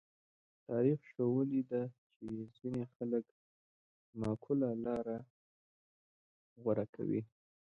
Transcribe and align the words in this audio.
تاریخ 0.67 0.99
ښوولې 1.11 1.61
ده 1.71 1.81
چې 2.15 2.25
ځینې 2.57 2.83
خلک 2.93 3.25
معقوله 4.19 4.69
لاره 4.85 5.17
غوره 6.61 6.85
کوي. 6.95 7.21